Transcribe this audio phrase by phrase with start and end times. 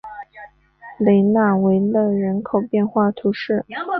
[0.97, 3.63] 雷讷维勒人口变化图示